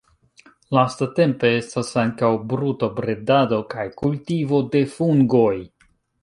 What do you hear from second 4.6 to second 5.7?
de fungoj.